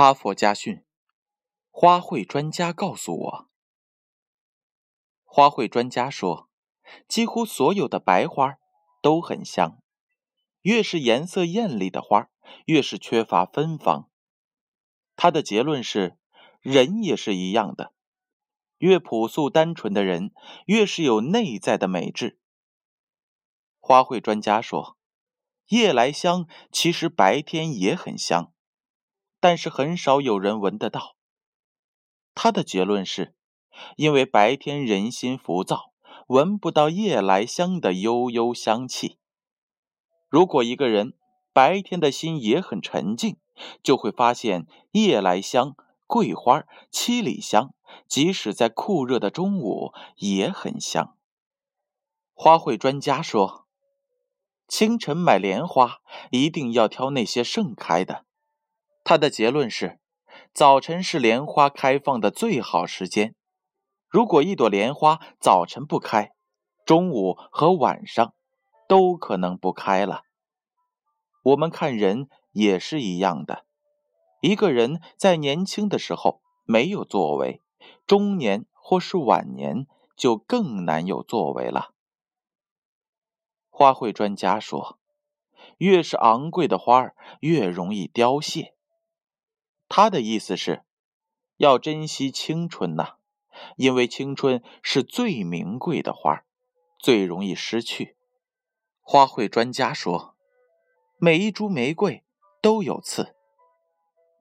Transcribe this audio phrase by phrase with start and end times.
[0.00, 0.82] 哈佛家训：
[1.70, 3.50] 花卉专家告诉我，
[5.24, 6.48] 花卉专家说，
[7.06, 8.56] 几乎所有的白花
[9.02, 9.82] 都很香，
[10.62, 12.30] 越是颜色艳丽的花，
[12.64, 14.08] 越是缺乏芬芳。
[15.16, 16.16] 他的结论是，
[16.62, 17.92] 人也是一样的，
[18.78, 20.32] 越朴素单纯的人，
[20.64, 22.40] 越是有内在的美质。
[23.78, 24.96] 花卉专家说，
[25.66, 28.54] 夜来香其实白天也很香。
[29.40, 31.16] 但是很少有人闻得到。
[32.34, 33.34] 他的结论是，
[33.96, 35.92] 因为白天人心浮躁，
[36.28, 39.18] 闻不到夜来香的悠悠香气。
[40.28, 41.14] 如果一个人
[41.52, 43.38] 白天的心也很沉静，
[43.82, 45.74] 就会发现夜来香、
[46.06, 47.74] 桂花、七里香，
[48.06, 51.16] 即使在酷热的中午也很香。
[52.32, 53.66] 花卉专家说，
[54.68, 55.98] 清晨买莲花
[56.30, 58.24] 一定要挑那些盛开的。
[59.10, 59.98] 他的结论是：
[60.54, 63.34] 早晨是莲花开放的最好时间。
[64.08, 66.30] 如果一朵莲花早晨不开，
[66.86, 68.34] 中午和晚上
[68.88, 70.22] 都可能不开了。
[71.42, 73.64] 我们看人也是一样的，
[74.42, 77.60] 一个人在年轻的时候没有作为，
[78.06, 81.94] 中年或是晚年就更难有作为了。
[83.70, 85.00] 花卉专家说，
[85.78, 88.76] 越是昂贵的花儿，越容易凋谢。
[89.92, 90.84] 他的意思是，
[91.56, 93.16] 要珍惜青春呐，
[93.76, 96.44] 因为青春是最名贵的花，
[96.96, 98.16] 最容易失去。
[99.00, 100.36] 花卉专家说，
[101.18, 102.22] 每一株玫瑰
[102.62, 103.34] 都有刺。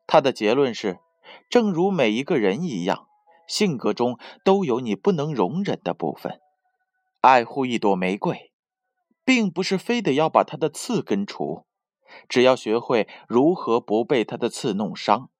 [0.06, 1.00] 他的结论是，
[1.50, 3.08] 正如每一个人一样，
[3.48, 6.40] 性格中都有你不能容忍的部分。
[7.22, 8.52] 爱护一朵玫瑰，
[9.26, 11.66] 并不是非得要把它的刺根除，
[12.28, 15.31] 只要学会如何不被它的刺弄伤。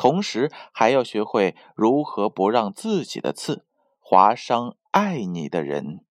[0.00, 3.66] 同时还要学会如何不让自己的刺
[3.98, 6.06] 划伤爱你的人。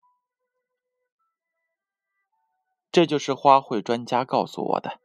[2.92, 5.00] 这就是花卉专家告诉我的。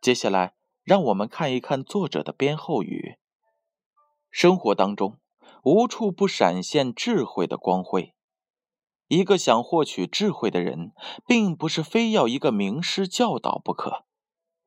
[0.00, 3.18] 接下来，让我们看一看作者的编后语。
[4.30, 5.18] 生活当中，
[5.64, 8.14] 无处不闪现智慧的光辉。
[9.08, 10.92] 一个想获取智慧的人，
[11.26, 14.04] 并不是非要一个名师教导不可。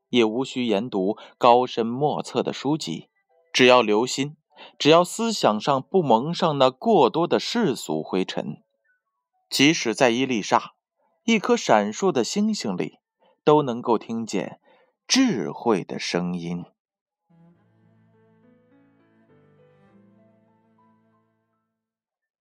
[0.10, 3.10] 也无需研读高深莫测的书籍，
[3.52, 4.38] 只要留心，
[4.78, 8.64] 只要思想上不蒙上那过多的世俗灰尘，
[9.50, 10.74] 即使在伊丽莎，
[11.26, 13.00] 一颗闪烁的星星里，
[13.44, 14.60] 都能够听见
[15.08, 16.66] 智慧的声音。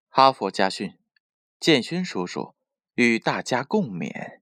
[0.09, 0.97] 哈佛家训，
[1.59, 2.55] 建勋叔叔
[2.95, 4.39] 与大家共勉。